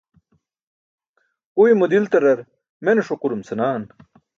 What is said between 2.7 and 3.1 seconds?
mene